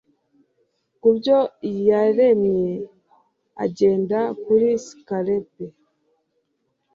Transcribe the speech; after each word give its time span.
ku 0.99 1.07
byo 1.17 1.39
yaremye 1.89 2.71
agenda 3.65 4.19
kuri 4.43 4.69
scalpel 4.85 5.71